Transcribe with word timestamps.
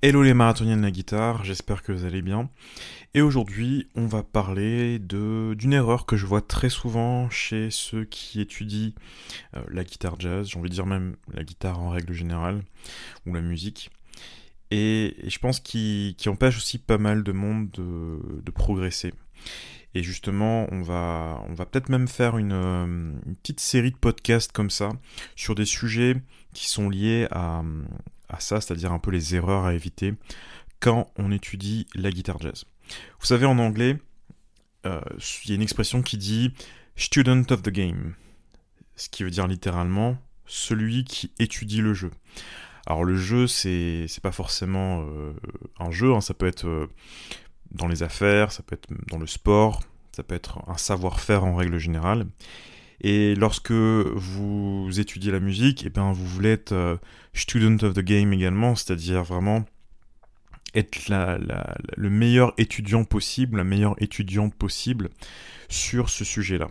Hello 0.00 0.22
les 0.22 0.32
marathoniens 0.32 0.76
de 0.76 0.82
la 0.82 0.92
guitare, 0.92 1.42
j'espère 1.42 1.82
que 1.82 1.90
vous 1.90 2.04
allez 2.04 2.22
bien. 2.22 2.48
Et 3.14 3.20
aujourd'hui, 3.20 3.88
on 3.96 4.06
va 4.06 4.22
parler 4.22 5.00
de 5.00 5.56
d'une 5.58 5.72
erreur 5.72 6.06
que 6.06 6.16
je 6.16 6.24
vois 6.24 6.40
très 6.40 6.68
souvent 6.70 7.28
chez 7.30 7.72
ceux 7.72 8.04
qui 8.04 8.40
étudient 8.40 8.92
euh, 9.56 9.64
la 9.68 9.82
guitare 9.82 10.14
jazz, 10.20 10.46
j'ai 10.46 10.56
envie 10.56 10.68
de 10.68 10.74
dire 10.74 10.86
même 10.86 11.16
la 11.34 11.42
guitare 11.42 11.80
en 11.80 11.90
règle 11.90 12.12
générale, 12.12 12.62
ou 13.26 13.34
la 13.34 13.40
musique. 13.40 13.90
Et, 14.70 15.16
je 15.26 15.38
pense 15.40 15.58
qui, 15.58 16.14
qui 16.16 16.28
empêche 16.28 16.58
aussi 16.58 16.78
pas 16.78 16.98
mal 16.98 17.24
de 17.24 17.32
monde 17.32 17.68
de, 17.72 18.50
progresser. 18.52 19.12
Et 19.96 20.04
justement, 20.04 20.68
on 20.70 20.80
va, 20.80 21.42
on 21.48 21.54
va 21.54 21.66
peut-être 21.66 21.88
même 21.88 22.06
faire 22.06 22.38
une, 22.38 23.18
petite 23.42 23.58
série 23.58 23.90
de 23.90 23.96
podcasts 23.96 24.52
comme 24.52 24.70
ça 24.70 24.90
sur 25.34 25.56
des 25.56 25.64
sujets 25.64 26.14
qui 26.54 26.68
sont 26.68 26.88
liés 26.88 27.26
à, 27.32 27.64
à 28.28 28.40
ça, 28.40 28.60
c'est-à-dire 28.60 28.92
un 28.92 28.98
peu 28.98 29.10
les 29.10 29.34
erreurs 29.34 29.64
à 29.64 29.74
éviter 29.74 30.14
quand 30.80 31.10
on 31.16 31.32
étudie 31.32 31.86
la 31.94 32.10
guitare 32.10 32.40
jazz. 32.40 32.64
Vous 33.20 33.26
savez, 33.26 33.46
en 33.46 33.58
anglais, 33.58 33.98
euh, 34.86 35.00
il 35.44 35.50
y 35.50 35.52
a 35.52 35.56
une 35.56 35.62
expression 35.62 36.02
qui 36.02 36.16
dit 36.16 36.52
student 36.96 37.44
of 37.50 37.62
the 37.62 37.70
game, 37.70 38.14
ce 38.96 39.08
qui 39.08 39.24
veut 39.24 39.30
dire 39.30 39.46
littéralement 39.46 40.18
celui 40.46 41.04
qui 41.04 41.32
étudie 41.38 41.80
le 41.80 41.94
jeu. 41.94 42.10
Alors 42.86 43.04
le 43.04 43.16
jeu, 43.16 43.46
c'est 43.46 44.08
pas 44.22 44.32
forcément 44.32 45.02
euh, 45.02 45.32
un 45.78 45.90
jeu, 45.90 46.14
hein, 46.14 46.20
ça 46.20 46.32
peut 46.32 46.46
être 46.46 46.66
euh, 46.66 46.88
dans 47.70 47.86
les 47.86 48.02
affaires, 48.02 48.50
ça 48.50 48.62
peut 48.62 48.74
être 48.74 48.88
dans 49.08 49.18
le 49.18 49.26
sport, 49.26 49.82
ça 50.12 50.22
peut 50.22 50.34
être 50.34 50.62
un 50.68 50.78
savoir-faire 50.78 51.44
en 51.44 51.54
règle 51.54 51.78
générale. 51.78 52.26
Et 53.00 53.34
lorsque 53.36 53.70
vous 53.70 54.88
étudiez 54.98 55.30
la 55.30 55.40
musique, 55.40 55.84
et 55.84 55.86
eh 55.86 55.90
bien 55.90 56.12
vous 56.12 56.26
voulez 56.26 56.50
être 56.50 56.72
euh, 56.72 56.96
student 57.32 57.86
of 57.86 57.94
the 57.94 58.00
game 58.00 58.32
également, 58.32 58.74
c'est-à-dire 58.74 59.22
vraiment 59.22 59.64
être 60.74 61.08
le 61.08 62.10
meilleur 62.10 62.52
étudiant 62.58 63.04
possible, 63.04 63.56
la 63.56 63.64
meilleure 63.64 63.94
étudiante 64.02 64.54
possible 64.54 65.10
sur 65.68 66.10
ce 66.10 66.24
sujet-là. 66.24 66.68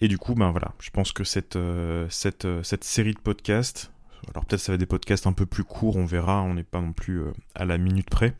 Et 0.00 0.08
du 0.08 0.18
coup, 0.18 0.34
ben 0.34 0.50
voilà, 0.50 0.74
je 0.80 0.90
pense 0.90 1.12
que 1.12 1.24
cette, 1.24 1.56
euh, 1.56 2.06
cette, 2.10 2.44
euh, 2.44 2.62
cette 2.62 2.84
série 2.84 3.14
de 3.14 3.18
podcasts, 3.18 3.92
alors 4.30 4.44
peut-être 4.44 4.60
ça 4.60 4.72
va 4.72 4.74
être 4.74 4.80
des 4.80 4.86
podcasts 4.86 5.26
un 5.26 5.32
peu 5.32 5.46
plus 5.46 5.64
courts, 5.64 5.96
on 5.96 6.04
verra, 6.04 6.42
on 6.42 6.54
n'est 6.54 6.64
pas 6.64 6.80
non 6.80 6.92
plus 6.92 7.22
à 7.54 7.64
la 7.64 7.78
minute 7.78 8.10
près. 8.10 8.34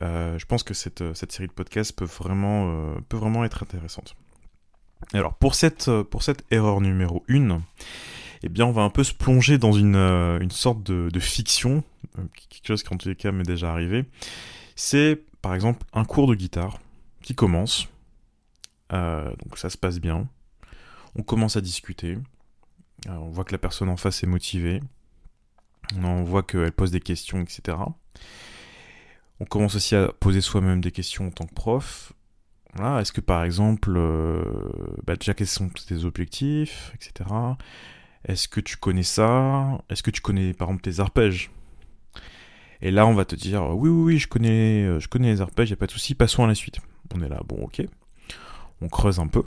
je 0.00 0.44
pense 0.44 0.62
que 0.62 0.74
cette, 0.74 1.02
cette 1.14 1.32
série 1.32 1.48
de 1.48 1.52
podcasts 1.52 1.96
peut 1.96 2.04
vraiment, 2.04 2.94
peut 3.08 3.16
vraiment 3.16 3.44
être 3.44 3.62
intéressante. 3.62 4.14
Alors 5.12 5.34
pour 5.34 5.54
cette, 5.54 5.88
euh, 5.88 6.04
pour 6.04 6.22
cette 6.22 6.44
erreur 6.50 6.80
numéro 6.80 7.24
1, 7.28 7.62
eh 8.42 8.48
bien 8.48 8.66
on 8.66 8.72
va 8.72 8.82
un 8.82 8.90
peu 8.90 9.04
se 9.04 9.14
plonger 9.14 9.58
dans 9.58 9.72
une, 9.72 9.96
euh, 9.96 10.38
sorte 10.50 10.82
de, 10.82 11.08
de, 11.10 11.20
fiction, 11.20 11.82
euh, 12.18 12.24
quelque 12.50 12.66
chose 12.66 12.82
qui 12.82 12.92
en 12.92 12.98
tous 12.98 13.08
les 13.08 13.16
cas 13.16 13.32
m'est 13.32 13.44
déjà 13.44 13.70
arrivé. 13.70 14.04
C'est 14.76 15.22
par 15.40 15.54
exemple 15.54 15.86
un 15.92 16.04
cours 16.04 16.26
de 16.26 16.34
guitare 16.34 16.78
qui 17.22 17.34
commence, 17.34 17.88
donc 18.90 19.56
ça 19.56 19.70
se 19.70 19.76
passe 19.76 19.98
bien, 19.98 20.28
on 21.14 21.22
commence 21.22 21.56
à 21.56 21.60
discuter, 21.60 22.18
on 23.06 23.28
voit 23.28 23.44
que 23.44 23.52
la 23.52 23.58
personne 23.58 23.88
en 23.88 23.96
face 23.96 24.22
est 24.22 24.26
motivée, 24.26 24.80
on 25.96 26.22
voit 26.22 26.42
qu'elle 26.42 26.72
pose 26.72 26.90
des 26.90 27.00
questions, 27.00 27.40
etc. 27.40 27.76
On 29.40 29.44
commence 29.44 29.74
aussi 29.74 29.94
à 29.94 30.08
poser 30.08 30.40
soi-même 30.40 30.80
des 30.80 30.90
questions 30.90 31.28
en 31.28 31.30
tant 31.30 31.46
que 31.46 31.54
prof, 31.54 32.12
est-ce 32.76 33.12
que 33.12 33.20
par 33.20 33.44
exemple, 33.44 33.94
euh, 33.96 34.42
bah, 35.06 35.16
déjà 35.16 35.34
quels 35.34 35.46
sont 35.46 35.68
tes 35.68 36.04
objectifs, 36.04 36.92
etc. 36.94 37.30
Est-ce 38.24 38.48
que 38.48 38.60
tu 38.60 38.76
connais 38.76 39.02
ça? 39.02 39.82
Est-ce 39.88 40.02
que 40.02 40.10
tu 40.10 40.20
connais 40.20 40.52
par 40.52 40.68
exemple 40.68 40.82
tes 40.82 41.00
arpèges? 41.00 41.50
Et 42.80 42.90
là, 42.90 43.06
on 43.06 43.14
va 43.14 43.24
te 43.24 43.34
dire 43.34 43.64
oui, 43.76 43.88
oui, 43.88 44.04
oui, 44.04 44.18
je 44.18 44.28
connais, 44.28 44.84
euh, 44.84 45.00
je 45.00 45.08
connais 45.08 45.30
les 45.30 45.40
arpèges, 45.40 45.68
n'y 45.68 45.74
a 45.74 45.76
pas 45.76 45.86
de 45.86 45.90
souci, 45.90 46.14
passons 46.14 46.44
à 46.44 46.46
la 46.46 46.54
suite. 46.54 46.78
On 47.14 47.22
est 47.22 47.28
là, 47.28 47.40
bon, 47.46 47.64
ok. 47.64 47.82
On 48.80 48.88
creuse 48.88 49.18
un 49.18 49.26
peu. 49.26 49.42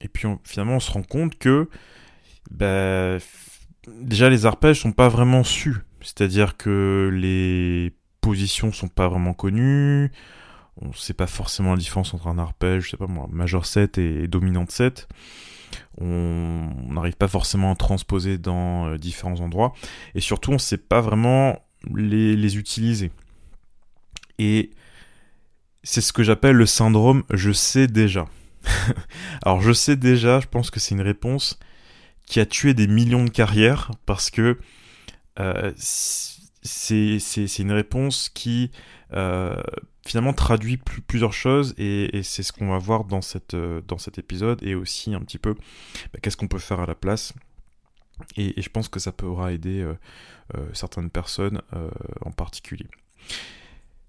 Et 0.00 0.08
puis 0.08 0.28
finalement, 0.44 0.76
on 0.76 0.80
se 0.80 0.90
rend 0.90 1.02
compte 1.02 1.38
que 1.38 1.68
bah, 2.50 3.18
déjà 4.00 4.28
les 4.28 4.46
arpèges 4.46 4.80
sont 4.80 4.92
pas 4.92 5.08
vraiment 5.08 5.44
sus. 5.44 5.76
C'est-à-dire 6.00 6.56
que 6.56 7.10
les 7.12 7.92
positions 8.20 8.72
sont 8.72 8.88
pas 8.88 9.08
vraiment 9.08 9.34
connues 9.34 10.10
on 10.80 10.92
sait 10.92 11.14
pas 11.14 11.26
forcément 11.26 11.72
la 11.72 11.78
différence 11.78 12.14
entre 12.14 12.28
un 12.28 12.38
arpège, 12.38 12.84
je 12.84 12.90
sais 12.90 12.96
pas 12.96 13.06
moi, 13.06 13.26
majeur 13.30 13.66
7 13.66 13.98
et, 13.98 14.28
dominante 14.28 14.70
7. 14.70 15.08
On 15.98 16.70
n'arrive 16.88 17.16
pas 17.16 17.28
forcément 17.28 17.72
à 17.72 17.76
transposer 17.76 18.38
dans 18.38 18.86
euh, 18.86 18.98
différents 18.98 19.40
endroits. 19.40 19.72
Et 20.14 20.20
surtout, 20.20 20.52
on 20.52 20.58
sait 20.58 20.78
pas 20.78 21.00
vraiment 21.00 21.58
les, 21.94 22.36
les 22.36 22.56
utiliser. 22.58 23.10
Et 24.38 24.70
c'est 25.82 26.00
ce 26.00 26.12
que 26.12 26.22
j'appelle 26.22 26.56
le 26.56 26.66
syndrome 26.66 27.22
je 27.30 27.52
sais 27.52 27.86
déjà. 27.86 28.26
Alors 29.42 29.60
je 29.60 29.72
sais 29.72 29.96
déjà, 29.96 30.40
je 30.40 30.46
pense 30.46 30.70
que 30.70 30.80
c'est 30.80 30.94
une 30.94 31.00
réponse 31.00 31.58
qui 32.26 32.40
a 32.40 32.46
tué 32.46 32.74
des 32.74 32.88
millions 32.88 33.24
de 33.24 33.30
carrières 33.30 33.92
parce 34.04 34.30
que 34.30 34.58
euh, 35.38 35.72
c'est 35.76 37.58
une 37.58 37.72
réponse 37.72 38.28
qui 38.28 38.70
euh, 39.12 39.62
finalement 40.06 40.32
traduit 40.32 40.78
plusieurs 40.78 41.32
choses 41.32 41.74
et, 41.78 42.22
c'est 42.22 42.42
ce 42.42 42.52
qu'on 42.52 42.68
va 42.68 42.78
voir 42.78 43.04
dans, 43.04 43.22
cette, 43.22 43.54
euh, 43.54 43.80
dans 43.86 43.98
cet 43.98 44.18
épisode 44.18 44.62
et 44.62 44.74
aussi 44.74 45.14
un 45.14 45.20
petit 45.20 45.38
peu 45.38 45.54
bah, 45.54 46.18
qu'est-ce 46.22 46.36
qu'on 46.36 46.48
peut 46.48 46.58
faire 46.58 46.80
à 46.80 46.86
la 46.86 46.94
place. 46.94 47.34
Et, 48.36 48.60
je 48.60 48.68
pense 48.68 48.88
que 48.88 49.00
ça 49.00 49.12
pourra 49.12 49.52
aider 49.52 49.80
euh, 49.80 49.94
euh, 50.56 50.66
certaines 50.72 51.10
personnes 51.10 51.60
en 52.24 52.30
particulier. 52.30 52.88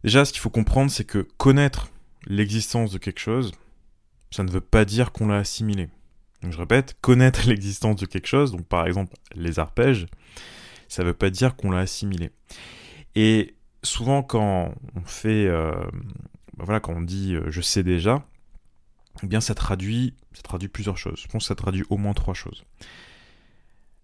Déjà, 0.03 0.23
ce 0.23 0.31
qu'il 0.31 0.41
faut 0.41 0.49
comprendre, 0.49 0.91
c'est 0.91 1.03
que 1.03 1.27
connaître 1.37 1.89
l'existence 2.27 2.91
de 2.91 2.97
quelque 2.97 3.19
chose, 3.19 3.51
ça 4.31 4.43
ne 4.43 4.51
veut 4.51 4.61
pas 4.61 4.85
dire 4.85 5.11
qu'on 5.11 5.27
l'a 5.27 5.37
assimilé. 5.37 5.89
Donc 6.43 6.53
je 6.53 6.57
répète, 6.57 6.95
connaître 7.01 7.41
l'existence 7.47 7.97
de 7.97 8.05
quelque 8.05 8.27
chose, 8.27 8.51
donc 8.51 8.65
par 8.67 8.85
exemple 8.85 9.15
les 9.35 9.59
arpèges, 9.59 10.05
ça 10.87 11.03
ne 11.03 11.07
veut 11.07 11.13
pas 11.13 11.29
dire 11.29 11.55
qu'on 11.55 11.71
l'a 11.71 11.79
assimilé. 11.79 12.31
Et 13.15 13.56
souvent 13.87 14.23
quand 14.23 14.73
on 14.95 15.01
fait, 15.01 15.47
euh, 15.47 15.71
bah 16.57 16.65
voilà, 16.65 16.79
quand 16.79 16.93
on 16.93 17.01
dit 17.01 17.35
euh, 17.35 17.49
je 17.49 17.61
sais 17.61 17.83
déjà, 17.83 18.25
eh 19.23 19.27
bien 19.27 19.41
ça 19.41 19.55
traduit, 19.55 20.15
plusieurs 20.71 20.97
choses. 20.97 21.19
Je 21.19 21.27
pense 21.27 21.43
que 21.43 21.47
ça 21.47 21.55
traduit 21.55 21.83
au 21.89 21.97
moins 21.97 22.13
trois 22.13 22.33
choses. 22.33 22.65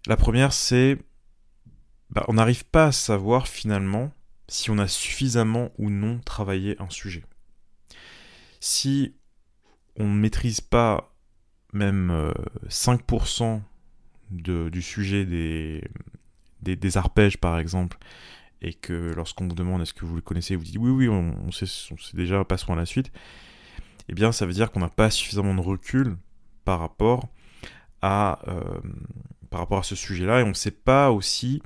La 0.06 0.16
première, 0.16 0.52
c'est 0.52 0.98
bah, 2.10 2.24
on 2.28 2.34
n'arrive 2.34 2.64
pas 2.64 2.86
à 2.86 2.92
savoir 2.92 3.48
finalement 3.48 4.12
si 4.48 4.70
on 4.70 4.78
a 4.78 4.88
suffisamment 4.88 5.70
ou 5.78 5.90
non 5.90 6.20
travaillé 6.20 6.76
un 6.80 6.90
sujet. 6.90 7.24
Si 8.60 9.14
on 9.96 10.04
ne 10.04 10.18
maîtrise 10.18 10.60
pas 10.60 11.14
même 11.72 12.32
5% 12.68 13.60
euh, 14.48 14.70
du 14.70 14.82
sujet 14.82 15.24
des, 15.24 16.96
arpèges 16.96 17.38
par 17.38 17.58
exemple, 17.58 17.98
et 18.64 18.72
que 18.72 19.12
lorsqu'on 19.14 19.46
vous 19.46 19.54
demande 19.54 19.82
est-ce 19.82 19.92
que 19.92 20.06
vous 20.06 20.16
le 20.16 20.22
connaissez, 20.22 20.56
vous 20.56 20.64
dites 20.64 20.78
oui, 20.78 20.90
oui, 20.90 21.08
on, 21.08 21.52
sait, 21.52 21.66
on 21.92 21.98
sait 21.98 22.16
déjà, 22.16 22.42
passons 22.44 22.72
à 22.72 22.76
la 22.76 22.86
suite, 22.86 23.12
eh 24.08 24.14
bien 24.14 24.32
ça 24.32 24.46
veut 24.46 24.54
dire 24.54 24.72
qu'on 24.72 24.80
n'a 24.80 24.88
pas 24.88 25.10
suffisamment 25.10 25.54
de 25.54 25.60
recul 25.60 26.16
par 26.64 26.80
rapport 26.80 27.28
à, 28.00 28.40
euh, 28.48 28.80
par 29.50 29.60
rapport 29.60 29.78
à 29.78 29.82
ce 29.82 29.94
sujet-là, 29.94 30.40
et 30.40 30.42
on 30.44 30.48
ne 30.48 30.54
sait 30.54 30.70
pas 30.70 31.10
aussi 31.10 31.62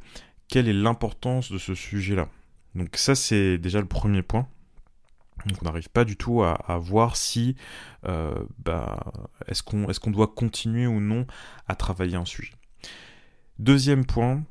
quelle 0.49 0.69
est 0.69 0.73
l'importance 0.73 1.53
de 1.53 1.59
ce 1.59 1.75
sujet-là. 1.75 2.29
Donc 2.75 2.97
ça 2.97 3.15
c'est 3.15 3.59
déjà 3.59 3.81
le 3.81 3.87
premier 3.89 4.23
point. 4.23 4.49
Donc 5.47 5.59
on 5.63 5.67
n'arrive 5.67 5.89
pas 5.89 6.05
du 6.05 6.17
tout 6.17 6.43
à, 6.43 6.79
voir 6.79 7.17
si 7.17 7.55
euh, 8.07 8.35
bah, 8.59 9.13
est-ce 9.47 9.63
qu'on 9.63 9.89
est 9.89 10.09
doit 10.09 10.27
continuer 10.27 10.89
ou 10.89 10.99
non 10.99 11.29
à 11.69 11.77
travailler 11.77 12.17
un 12.17 12.25
sujet. 12.25 12.55
Deuxième 13.61 14.05
point, 14.05 14.43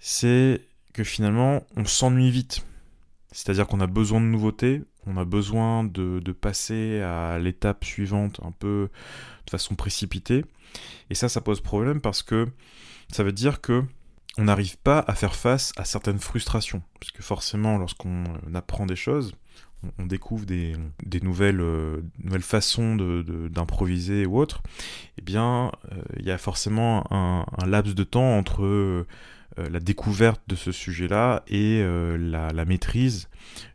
c'est 0.00 0.62
que 0.92 1.04
finalement 1.04 1.64
on 1.76 1.84
s'ennuie 1.84 2.30
vite. 2.30 2.64
C'est-à-dire 3.32 3.66
qu'on 3.66 3.80
a 3.80 3.86
besoin 3.86 4.20
de 4.20 4.26
nouveautés, 4.26 4.82
on 5.06 5.16
a 5.16 5.24
besoin 5.24 5.84
de, 5.84 6.20
passer 6.32 7.00
à 7.00 7.38
l'étape 7.38 7.84
suivante 7.84 8.40
un 8.44 8.52
peu 8.52 8.90
de 9.46 9.50
façon 9.50 9.74
précipitée. 9.74 10.44
Et 11.10 11.14
ça, 11.14 11.28
ça 11.28 11.40
pose 11.40 11.60
problème 11.60 12.00
parce 12.00 12.22
que 12.22 12.48
ça 13.10 13.22
veut 13.22 13.32
dire 13.32 13.60
que 13.60 13.82
on 14.38 14.44
n'arrive 14.44 14.78
pas 14.78 15.04
à 15.06 15.14
faire 15.14 15.34
face 15.34 15.72
à 15.76 15.84
certaines 15.84 16.18
frustrations. 16.18 16.82
Parce 17.00 17.10
que 17.10 17.22
forcément, 17.22 17.76
lorsqu'on 17.76 18.24
apprend 18.54 18.86
des 18.86 18.96
choses, 18.96 19.34
on, 19.98 20.06
découvre 20.06 20.46
des, 20.46 20.74
nouvelles, 21.22 21.60
euh, 21.60 22.00
nouvelles 22.22 22.42
façons 22.42 22.96
d'improviser 22.96 24.24
ou 24.24 24.38
autre, 24.38 24.62
eh 25.18 25.22
bien, 25.22 25.72
euh, 25.90 26.02
il 26.18 26.24
y 26.24 26.30
a 26.30 26.38
forcément 26.38 27.04
un, 27.10 27.44
laps 27.66 27.94
de 27.94 28.04
temps 28.04 28.38
entre 28.38 29.06
la 29.56 29.80
découverte 29.80 30.40
de 30.46 30.56
ce 30.56 30.72
sujet-là 30.72 31.42
et 31.48 31.80
euh, 31.82 32.16
la, 32.16 32.64
maîtrise 32.64 33.28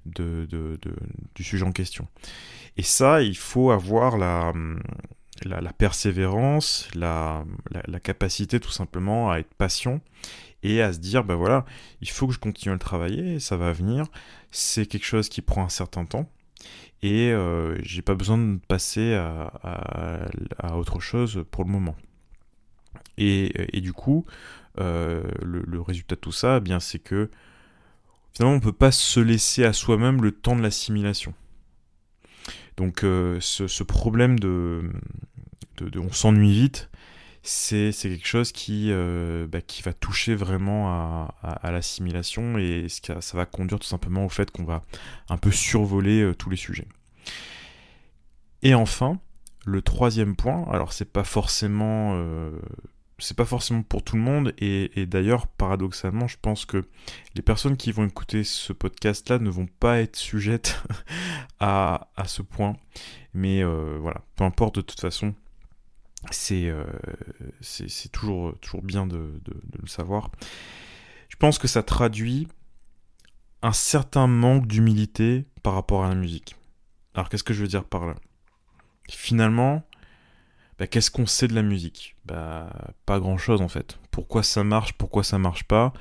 du 0.06 1.44
sujet 1.44 1.64
en 1.64 1.72
question. 1.72 2.08
Et 2.78 2.84
ça, 2.84 3.22
il 3.22 3.38
faut 3.38 3.72
avoir 3.72 4.18
la, 4.18 4.54
persévérance, 5.78 6.90
la, 6.96 7.44
capacité 8.02 8.60
tout 8.60 8.72
simplement 8.72 9.32
à 9.32 9.40
être 9.40 9.54
patient 9.56 10.02
et 10.64 10.82
à 10.82 10.94
se 10.94 11.00
dire, 11.00 11.24
bah 11.24 11.36
voilà, 11.36 11.66
il 12.02 12.10
faut 12.10 12.28
que 12.28 12.34
je 12.34 12.40
continue 12.40 12.72
à 12.72 12.76
le 12.76 12.80
travailler, 12.80 13.40
ça 13.40 13.58
va 13.58 13.72
venir, 13.72 14.06
c'est 14.52 14.86
quelque 14.86 15.06
chose 15.06 15.30
qui 15.30 15.42
prend 15.42 15.64
un 15.64 15.70
certain 15.70 16.06
temps, 16.06 16.30
et 17.04 17.32
euh, 17.32 17.78
j'ai 17.84 18.02
pas 18.02 18.16
besoin 18.16 18.38
de 18.38 18.60
passer 18.68 19.14
à, 19.14 20.76
autre 20.76 21.00
chose 21.00 21.46
pour 21.52 21.64
le 21.64 21.70
moment. 21.70 21.96
Et, 23.18 23.82
du 23.82 23.94
coup, 23.94 24.26
euh, 24.80 25.24
le, 25.42 25.82
résultat 25.82 26.16
de 26.16 26.22
tout 26.22 26.32
ça, 26.32 26.58
eh 26.58 26.60
bien, 26.60 26.80
c'est 26.80 27.00
que 27.00 27.30
finalement, 28.34 28.58
on 28.58 28.60
peut 28.60 28.72
pas 28.72 28.92
se 28.92 29.20
laisser 29.20 29.64
à 29.64 29.74
soi-même 29.74 30.22
le 30.22 30.32
temps 30.32 30.56
de 30.56 30.62
l'assimilation. 30.62 31.34
Donc, 32.78 33.04
euh, 33.04 33.40
ce, 33.40 33.84
problème 33.84 34.40
de, 34.40 34.84
on 35.96 36.12
s'ennuie 36.12 36.54
vite, 36.54 36.90
c'est 37.42 37.92
quelque 37.94 38.28
chose 38.28 38.52
qui, 38.52 38.92
bah, 39.50 39.62
qui 39.62 39.82
va 39.82 39.94
toucher 39.94 40.36
vraiment 40.36 40.92
à, 41.42 41.72
l'assimilation 41.72 42.58
et 42.58 42.88
ça 42.90 43.38
va 43.38 43.46
conduire 43.46 43.80
tout 43.80 43.88
simplement 43.88 44.26
au 44.26 44.30
fait 44.30 44.52
qu'on 44.52 44.66
va 44.66 44.82
un 45.30 45.38
peu 45.38 45.52
survoler 45.52 46.34
tous 46.38 46.50
les 46.50 46.58
sujets. 46.58 46.88
Et 48.64 48.74
enfin, 48.74 49.20
le 49.68 49.82
troisième 49.82 50.36
point, 50.36 50.66
alors 50.72 50.94
c'est 50.94 51.12
pas 51.12 51.26
forcément 51.26 52.14
euh, 52.16 52.52
c'est 53.20 53.36
pas 53.36 53.46
forcément 53.46 53.82
pour 53.82 54.04
tout 54.04 54.16
le 54.16 54.22
monde 54.22 54.54
et, 54.60 55.06
d'ailleurs 55.06 55.48
paradoxalement 55.48 56.28
je 56.28 56.38
pense 56.42 56.66
que 56.66 56.86
les 57.36 57.42
personnes 57.42 57.76
qui 57.76 57.92
vont 57.92 58.06
écouter 58.06 58.44
ce 58.44 58.74
podcast 58.74 59.30
là 59.30 59.40
ne 59.40 59.50
vont 59.50 59.68
pas 59.80 60.00
être 60.02 60.16
sujettes 60.16 60.84
à, 61.60 62.08
ce 62.26 62.42
point. 62.42 62.76
Mais 63.34 63.64
euh, 63.64 63.98
voilà 64.00 64.22
peu 64.36 64.44
importe 64.44 64.76
de 64.76 64.82
toute 64.82 65.00
façon 65.00 65.34
c'est 66.32 66.68
euh, 66.68 66.84
c'est 67.62 68.12
toujours, 68.12 68.58
toujours 68.60 68.82
bien 68.82 69.08
de, 69.08 69.40
le 69.82 69.88
savoir. 69.88 70.32
Je 71.30 71.36
pense 71.36 71.60
que 71.60 71.68
ça 71.68 71.84
traduit 71.84 72.48
un 73.62 73.74
certain 73.74 74.28
manque 74.28 74.68
d'humilité 74.68 75.46
par 75.64 75.74
rapport 75.74 76.06
à 76.06 76.10
la 76.10 76.16
musique. 76.16 76.56
Alors 77.14 77.30
qu'est-ce 77.30 77.44
que 77.44 77.54
je 77.54 77.62
veux 77.62 77.68
dire 77.68 77.84
par 77.84 78.06
là? 78.06 78.16
Finalement, 79.10 79.84
bah, 80.80 80.88
qu'est-ce 80.88 81.10
qu'on 81.10 81.26
sait 81.26 81.48
de 81.48 81.56
la 81.56 81.64
musique? 81.64 82.16
Bah, 82.26 82.70
Pas 83.06 83.20
grand-chose 83.20 83.62
en 83.62 83.68
fait. 83.68 84.00
Pourquoi 84.12 84.44
ça 84.44 84.64
marche, 84.64 84.94
pourquoi 84.94 85.24
ça 85.24 85.38
marche 85.38 85.64
pas? 85.64 85.94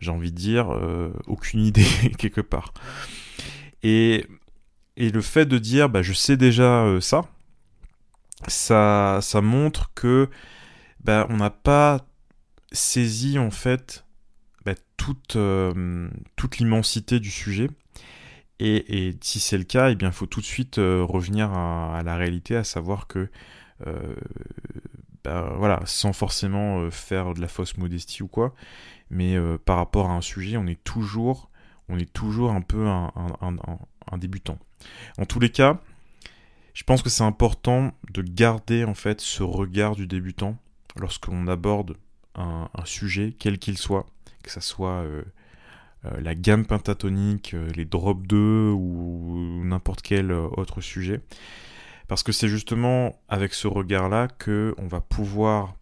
J'ai 0.00 0.10
envie 0.10 0.32
de 0.32 0.36
dire, 0.36 0.72
euh, 0.72 1.12
aucune 1.26 1.60
idée 1.64 1.86
quelque 2.18 2.40
part. 2.40 2.72
Et, 3.82 4.26
et, 4.96 5.10
le 5.10 5.20
fait 5.20 5.46
de 5.46 5.58
dire, 5.58 5.88
bah, 5.88 6.02
je 6.02 6.12
sais 6.12 6.36
déjà 6.36 6.84
euh, 6.84 7.00
ça, 7.00 7.26
ça, 8.48 9.18
ça 9.20 9.40
montre 9.42 9.92
que 9.94 10.30
bah, 11.02 11.26
on 11.28 11.36
n'a 11.36 11.50
pas 11.50 12.06
saisi 12.72 13.38
en 13.38 13.50
fait 13.50 14.04
toute, 14.96 15.36
euh, 15.36 16.08
toute 16.36 16.58
l'immensité 16.58 17.20
du 17.20 17.30
sujet 17.30 17.68
et, 18.60 19.16
si 19.20 19.40
c'est 19.40 19.58
le 19.58 19.64
cas, 19.64 19.90
eh 19.90 19.96
il 20.00 20.12
faut 20.12 20.26
tout 20.26 20.40
de 20.40 20.46
suite 20.46 20.76
revenir 20.76 21.52
à, 21.52 22.02
la 22.04 22.16
réalité, 22.16 22.56
à 22.56 22.64
savoir 22.64 23.06
que, 23.08 23.28
euh, 23.86 24.14
ben, 25.22 25.52
voilà, 25.56 25.80
sans 25.84 26.12
forcément 26.12 26.80
euh, 26.80 26.90
faire 26.90 27.34
de 27.34 27.40
la 27.40 27.48
fausse 27.48 27.76
modestie 27.76 28.22
ou 28.22 28.28
quoi, 28.28 28.54
mais 29.10 29.36
par 29.64 29.76
rapport 29.76 30.10
à 30.10 30.14
un 30.14 30.20
sujet, 30.20 30.56
on 30.56 30.66
est 30.66 30.82
toujours, 30.82 31.50
un 31.88 32.60
peu 32.60 32.86
un, 32.88 34.18
débutant. 34.18 34.58
En 35.18 35.26
tous 35.26 35.40
les 35.40 35.50
cas, 35.50 35.80
je 36.72 36.82
pense 36.82 37.02
que 37.02 37.10
c'est 37.10 37.22
important 37.22 37.92
de 38.10 38.22
garder 38.22 38.84
en 38.84 38.94
fait 38.94 39.20
ce 39.20 39.42
regard 39.42 39.94
du 39.94 40.06
débutant 40.06 40.56
lorsqu'on 40.96 41.46
aborde 41.46 41.96
un, 42.34 42.68
sujet, 42.84 43.36
quel 43.38 43.58
qu'il 43.58 43.78
soit, 43.78 44.06
que 44.42 44.50
ça 44.50 44.60
soit 44.60 45.04
euh, 46.06 46.20
la 46.20 46.34
gamme 46.34 46.66
pentatonique, 46.66 47.54
euh, 47.54 47.70
les 47.74 47.84
drop 47.84 48.26
2 48.26 48.70
ou 48.70 49.62
n'importe 49.64 50.02
quel 50.02 50.30
euh, 50.30 50.48
autre 50.56 50.80
sujet. 50.80 51.20
Parce 52.08 52.22
que 52.22 52.32
c'est 52.32 52.48
justement 52.48 53.20
avec 53.28 53.54
ce 53.54 53.66
regard-là 53.66 54.28
que 54.28 54.74
on 54.78 54.86
va 54.86 55.00
pouvoir 55.00 55.74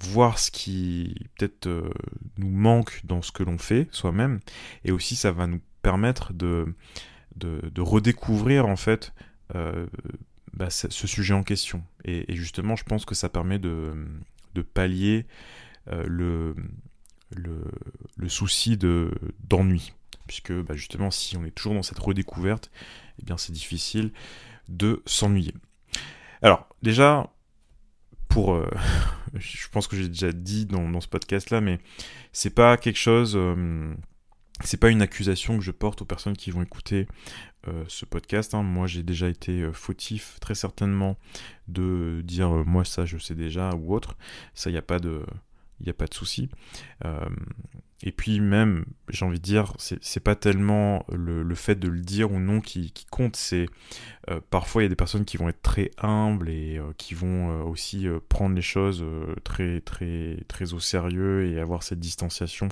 voir 0.00 0.40
ce 0.40 0.50
qui 0.50 1.14
peut-être 1.38 1.68
nous 2.36 2.50
manque 2.50 3.00
dans 3.04 3.22
ce 3.22 3.30
que 3.30 3.44
l'on 3.44 3.58
fait 3.58 3.86
soi-même, 3.92 4.40
et 4.84 4.90
aussi 4.90 5.14
ça 5.14 5.30
va 5.30 5.46
nous 5.46 5.60
permettre 5.82 6.32
de, 6.32 6.74
de, 7.36 7.80
redécouvrir 7.80 8.66
en 8.66 8.74
fait 8.74 9.12
bah, 9.52 10.68
ce 10.70 11.06
sujet 11.06 11.32
en 11.32 11.44
question. 11.44 11.84
Et, 12.04 12.34
justement, 12.34 12.74
je 12.74 12.82
pense 12.82 13.04
que 13.04 13.14
ça 13.14 13.28
permet 13.28 13.60
de, 13.60 13.94
de 14.54 14.62
pallier 14.62 15.26
le, 15.86 16.54
le, 17.30 18.28
souci 18.28 18.76
d'ennui. 18.76 19.92
Puisque 20.26 20.52
bah, 20.52 20.74
justement, 20.74 21.10
si 21.10 21.36
on 21.36 21.44
est 21.44 21.50
toujours 21.50 21.74
dans 21.74 21.82
cette 21.82 21.98
redécouverte, 21.98 22.70
eh 23.20 23.24
bien 23.24 23.36
c'est 23.36 23.52
difficile 23.52 24.12
de 24.68 25.02
s'ennuyer. 25.06 25.54
Alors, 26.42 26.68
déjà, 26.82 27.30
pour. 28.28 28.54
Euh, 28.54 28.68
je 29.34 29.68
pense 29.68 29.86
que 29.86 29.96
j'ai 29.96 30.08
déjà 30.08 30.32
dit 30.32 30.66
dans, 30.66 31.00
ce 31.00 31.08
podcast-là, 31.08 31.60
mais 31.60 31.78
c'est 32.32 32.54
pas 32.54 32.76
quelque 32.76 32.98
chose. 32.98 33.34
Euh, 33.36 33.94
c'est 34.62 34.76
pas 34.76 34.90
une 34.90 35.02
accusation 35.02 35.58
que 35.58 35.64
je 35.64 35.72
porte 35.72 36.02
aux 36.02 36.04
personnes 36.04 36.36
qui 36.36 36.50
vont 36.50 36.62
écouter 36.62 37.08
euh, 37.66 37.84
ce 37.88 38.04
podcast. 38.04 38.54
Hein. 38.54 38.62
Moi, 38.62 38.86
j'ai 38.86 39.02
déjà 39.02 39.28
été 39.28 39.68
fautif, 39.72 40.38
très 40.40 40.54
certainement, 40.54 41.16
de 41.66 42.22
dire 42.24 42.50
moi 42.64 42.84
ça 42.84 43.04
je 43.04 43.18
sais 43.18 43.34
déjà 43.34 43.74
ou 43.74 43.94
autre. 43.94 44.16
Ça, 44.54 44.70
il 44.70 44.74
n'y 44.74 44.78
a 44.78 44.82
pas 44.82 44.98
de 44.98 45.24
il 45.80 45.92
pas 45.92 46.06
de 46.06 46.14
souci. 46.14 46.48
Et 48.06 48.12
puis 48.12 48.38
même, 48.38 48.84
j'ai 49.08 49.24
envie 49.24 49.38
de 49.38 49.42
dire, 49.42 49.72
c'est 49.78 50.20
pas 50.20 50.36
tellement 50.36 51.06
le, 51.10 51.54
fait 51.54 51.74
de 51.74 51.88
le 51.88 52.00
dire 52.00 52.30
ou 52.30 52.38
non 52.38 52.60
qui, 52.60 52.92
compte, 53.10 53.34
c'est 53.34 53.66
euh, 54.30 54.40
parfois 54.50 54.82
il 54.82 54.84
y 54.84 54.86
a 54.86 54.88
des 54.90 54.94
personnes 54.94 55.24
qui 55.24 55.38
vont 55.38 55.48
être 55.48 55.62
très 55.62 55.90
humbles 55.96 56.50
et 56.50 56.76
euh, 56.76 56.92
qui 56.98 57.14
vont 57.14 57.62
aussi 57.62 58.06
prendre 58.28 58.54
les 58.54 58.62
choses 58.62 59.04
très 59.42 59.80
très 59.80 60.36
très 60.48 60.74
au 60.74 60.80
sérieux 60.80 61.46
et 61.46 61.58
avoir 61.58 61.82
cette 61.82 61.98
distanciation 61.98 62.68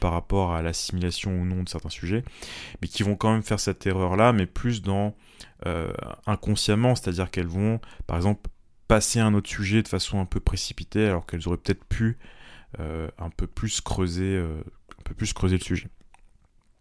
par 0.00 0.12
rapport 0.12 0.52
à 0.52 0.62
l'assimilation 0.62 1.30
ou 1.30 1.44
non 1.44 1.62
de 1.62 1.68
certains 1.68 1.88
sujets, 1.88 2.24
mais 2.80 2.88
qui 2.88 3.04
vont 3.04 3.14
quand 3.14 3.32
même 3.32 3.44
faire 3.44 3.60
cette 3.60 3.86
erreur 3.86 4.16
là, 4.16 4.32
mais 4.32 4.46
plus 4.46 4.82
dans 4.82 5.14
inconsciemment, 6.26 6.96
c'est-à-dire 6.96 7.30
qu'elles 7.30 7.46
vont, 7.46 7.80
par 8.08 8.16
exemple, 8.16 8.50
passer 8.88 9.20
à 9.20 9.26
un 9.26 9.34
autre 9.34 9.48
sujet 9.48 9.82
de 9.82 9.88
façon 9.88 10.20
un 10.20 10.26
peu 10.26 10.40
précipitée 10.40 11.06
alors 11.06 11.24
qu'elles 11.24 11.46
auraient 11.46 11.56
peut-être 11.56 11.84
pu 11.84 12.04
euh, 12.04 12.41
un 12.78 13.30
peu 13.30 13.46
plus 13.46 13.80
creuser, 13.80 14.36
euh, 14.36 14.62
un 14.98 15.02
peu 15.04 15.14
plus 15.14 15.32
creuser 15.32 15.58
le 15.58 15.64
sujet. 15.64 15.88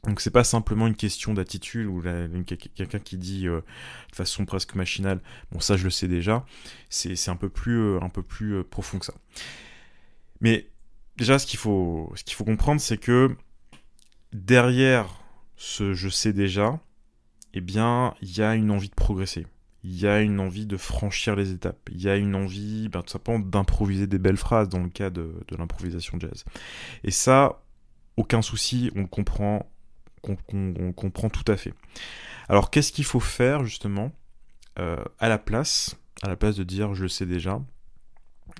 Donc 0.03 0.19
c'est 0.19 0.31
pas 0.31 0.43
simplement 0.43 0.87
une 0.87 0.95
question 0.95 1.33
d'attitude 1.33 1.85
ou 1.85 2.01
quelqu'un 2.01 2.99
qui 2.99 3.17
dit 3.17 3.47
euh, 3.47 3.61
de 4.09 4.15
façon 4.15 4.45
presque 4.45 4.73
machinale, 4.73 5.21
bon 5.51 5.59
ça 5.59 5.77
je 5.77 5.83
le 5.83 5.91
sais 5.91 6.07
déjà, 6.07 6.43
c'est 6.89 7.29
un 7.29 7.35
peu 7.35 7.49
plus, 7.49 7.97
un 7.97 8.09
peu 8.09 8.23
plus 8.23 8.63
profond 8.63 8.97
que 8.97 9.05
ça. 9.05 9.13
Mais 10.39 10.67
déjà 11.17 11.37
ce 11.37 11.45
qu'il 11.45 11.59
faut, 11.59 12.11
ce 12.15 12.23
qu'il 12.23 12.33
faut 12.33 12.45
comprendre 12.45 12.81
c'est 12.81 12.97
que 12.97 13.35
derrière 14.33 15.21
ce 15.55 15.93
je 15.93 16.09
sais 16.09 16.33
déjà, 16.33 16.79
eh 17.53 17.61
bien 17.61 18.15
il 18.23 18.35
y 18.35 18.41
a 18.41 18.55
une 18.55 18.71
envie 18.71 18.89
de 18.89 18.95
progresser 18.95 19.45
il 19.83 19.99
y 19.99 20.07
a 20.07 20.21
une 20.21 20.39
envie 20.39 20.65
de 20.65 20.77
franchir 20.77 21.35
les 21.35 21.51
étapes, 21.51 21.89
il 21.91 22.01
y 22.01 22.09
a 22.09 22.15
une 22.15 22.35
envie 22.35 22.87
ben, 22.89 23.01
tout 23.01 23.09
simplement 23.09 23.39
d'improviser 23.39 24.07
des 24.07 24.19
belles 24.19 24.37
phrases 24.37 24.69
dans 24.69 24.81
le 24.81 24.89
cas 24.89 25.09
de, 25.09 25.33
l'improvisation 25.57 26.19
jazz. 26.19 26.45
Et 27.03 27.11
ça, 27.11 27.63
aucun 28.15 28.41
souci, 28.41 28.91
on 28.95 29.01
le 29.01 29.07
comprend, 29.07 29.65
on, 30.23 30.93
comprend 30.93 31.29
tout 31.29 31.49
à 31.51 31.57
fait. 31.57 31.73
Alors 32.47 32.69
qu'est-ce 32.69 32.91
qu'il 32.91 33.05
faut 33.05 33.19
faire 33.19 33.65
justement 33.65 34.11
euh, 34.79 35.03
à 35.19 35.29
la 35.29 35.37
place, 35.37 35.95
à 36.21 36.27
la 36.27 36.35
place 36.35 36.55
de 36.55 36.63
dire 36.63 36.93
je 36.93 37.03
le 37.03 37.09
sais 37.09 37.25
déjà 37.25 37.59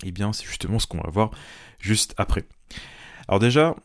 Eh 0.03 0.11
bien 0.11 0.33
c'est 0.33 0.45
justement 0.45 0.79
ce 0.79 0.87
qu'on 0.87 1.01
va 1.01 1.09
voir 1.09 1.31
juste 1.79 2.15
après. 2.17 2.45
Alors 3.27 3.39
déjà, 3.39 3.75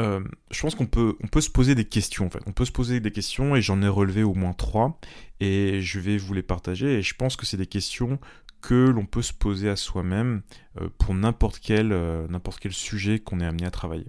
euh, 0.00 0.20
je 0.50 0.60
pense 0.62 0.74
qu'on 0.74 0.86
peut, 0.86 1.14
se 1.40 1.50
poser 1.50 1.74
des 1.74 1.84
questions. 1.84 2.26
En 2.26 2.30
fait. 2.30 2.40
On 2.46 2.52
peut 2.52 2.64
se 2.64 2.72
poser 2.72 3.00
des 3.00 3.10
questions 3.10 3.54
et 3.54 3.62
j'en 3.62 3.82
ai 3.82 3.88
relevé 3.88 4.22
au 4.22 4.34
moins 4.34 4.54
trois 4.54 4.98
et 5.40 5.80
je 5.82 6.00
vais 6.00 6.16
vous 6.16 6.32
les 6.32 6.42
partager. 6.42 6.98
Et 6.98 7.02
je 7.02 7.14
pense 7.14 7.36
que 7.36 7.44
c'est 7.44 7.56
des 7.56 7.66
questions 7.66 8.18
que 8.62 8.88
l'on 8.88 9.06
peut 9.06 9.22
se 9.22 9.32
poser 9.32 9.68
à 9.68 9.76
soi-même 9.76 10.42
euh, 10.80 10.88
pour 10.98 11.14
n'importe 11.14 11.60
quel, 11.60 11.92
euh, 11.92 12.26
n'importe 12.28 12.60
quel 12.60 12.72
sujet 12.72 13.18
qu'on 13.18 13.40
est 13.40 13.46
amené 13.46 13.66
à 13.66 13.70
travailler. 13.70 14.06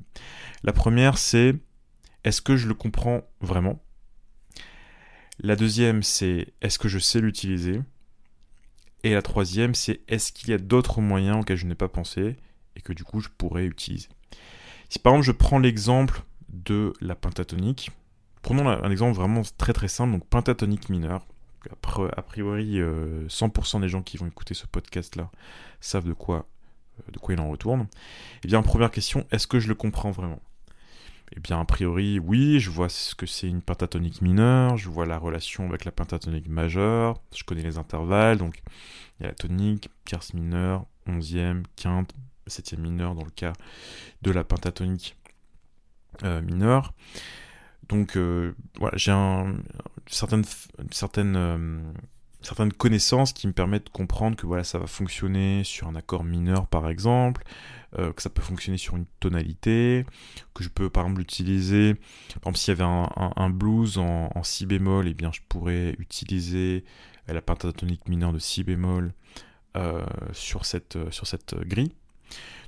La 0.64 0.74
première, 0.74 1.18
c'est 1.18 1.56
est-ce 2.24 2.42
que 2.42 2.56
je 2.56 2.68
le 2.68 2.74
comprends 2.74 3.22
vraiment? 3.42 3.84
La 5.40 5.56
deuxième, 5.56 6.04
c'est 6.04 6.54
est-ce 6.62 6.80
que 6.80 6.88
je 6.88 7.00
sais 7.00 7.20
l'utiliser? 7.20 7.82
Et 9.04 9.14
la 9.14 9.22
troisième, 9.22 9.74
c'est 9.74 10.02
est-ce 10.08 10.32
qu'il 10.32 10.50
y 10.50 10.54
a 10.54 10.58
d'autres 10.58 11.02
moyens 11.02 11.38
auxquels 11.38 11.58
je 11.58 11.66
n'ai 11.66 11.76
pas 11.76 11.88
pensé 11.88 12.36
et 12.76 12.82
que 12.82 12.94
du 12.94 13.04
coup 13.04 13.20
je 13.20 13.30
pourrais 13.30 13.66
utiliser? 13.66 14.10
Si 14.92 15.00
par 15.00 15.14
exemple 15.14 15.26
je 15.26 15.32
prends 15.32 15.58
l'exemple 15.58 16.22
de 16.50 16.92
la 17.00 17.16
pentatonique, 17.16 17.92
prenons 18.42 18.68
un 18.68 18.92
exemple 18.92 19.16
vraiment 19.16 19.42
très 19.58 19.72
très 19.72 19.88
simple, 19.88 20.12
donc 20.12 20.26
pentatonique 20.28 20.90
mineure. 20.90 21.26
A 21.70 22.22
priori, 22.22 22.80
100% 22.82 22.82
euh, 22.82 23.80
des 23.80 23.88
gens 23.88 24.02
qui 24.02 24.18
vont 24.18 24.28
écouter 24.28 24.54
ce 24.54 24.66
podcast-là 24.66 25.32
savent 25.80 26.08
de 26.08 26.14
quoi 26.14 26.46
de 27.08 27.20
quoi 27.20 27.34
il 27.34 27.40
en 27.40 27.50
retourne. 27.50 27.88
Eh 28.44 28.48
bien, 28.48 28.62
première 28.62 28.92
question, 28.92 29.26
est-ce 29.32 29.48
que 29.48 29.60
je 29.60 29.70
le 29.70 29.76
comprends 29.76 30.12
vraiment? 30.12 30.42
Eh 31.36 31.40
bien, 31.40 31.62
a 31.62 31.66
priori, 31.66 32.20
oui, 32.20 32.60
je 32.60 32.70
vois 32.70 32.90
ce 32.90 33.16
que 33.16 33.26
c'est 33.26 33.48
une 33.48 33.62
pentatonique 33.62 34.22
mineure, 34.22 34.76
je 34.76 34.90
vois 34.90 35.06
la 35.06 35.18
relation 35.18 35.70
avec 35.70 35.86
la 35.86 35.94
pentatonique 35.94 36.50
majeure, 36.50 37.22
je 37.34 37.46
connais 37.46 37.64
les 37.64 37.78
intervalles, 37.78 38.40
donc 38.40 38.62
il 39.20 39.24
y 39.24 39.26
a 39.26 39.30
la 39.30 39.36
tonique, 39.36 39.90
tierce 40.04 40.34
mineure, 40.34 40.86
onzième, 41.08 41.64
quinte, 41.78 42.14
septième 42.50 42.82
mineure 42.82 43.16
dans 43.16 43.24
le 43.24 43.32
cas 43.32 43.54
de 44.22 44.32
la 44.32 44.44
pentatonique 44.44 45.16
euh, 46.24 46.42
mineure. 46.42 46.94
Donc 47.90 48.16
euh, 48.16 48.54
voilà, 48.78 48.96
j'ai 48.98 49.14
certaines, 50.08 50.44
certaines, 50.92 51.36
euh, 51.36 51.80
certaines 52.42 52.72
connaissances 52.72 53.34
qui 53.34 53.48
me 53.48 53.54
permettent 53.54 53.88
de 53.88 53.92
comprendre 53.92 54.36
que 54.36 54.46
voilà, 54.46 54.64
ça 54.64 54.78
va 54.78 54.88
fonctionner 54.88 55.64
sur 55.64 55.88
un 55.88 55.96
accord 55.96 56.24
mineur 56.24 56.68
par 56.68 56.90
exemple, 56.90 57.44
que 57.98 58.22
ça 58.22 58.30
peut 58.30 58.42
fonctionner 58.42 58.78
sur 58.78 58.96
une 58.96 59.06
tonalité, 59.20 60.06
que 60.54 60.64
je 60.64 60.70
peux 60.70 60.90
par 60.90 61.04
exemple 61.04 61.22
utiliser, 61.22 61.96
par 61.96 62.54
exemple 62.54 62.58
s'il 62.58 62.78
y 62.78 62.82
avait 62.82 62.90
un, 63.36 63.50
blues 63.50 63.98
en, 63.98 64.30
en, 64.34 64.44
si 64.44 64.66
bémol, 64.66 65.08
et 65.08 65.12
eh 65.12 65.14
bien 65.14 65.34
je 65.34 65.42
pourrais 65.50 65.96
utiliser 66.00 66.86
la 67.28 67.42
pentatonique 67.42 68.08
mineure 68.08 68.32
de 68.32 68.40
si 68.40 68.64
bémol 68.64 69.14
sur, 70.32 70.66
cette, 70.66 70.98
sur 71.12 71.28
cette 71.28 71.54
grille 71.68 71.94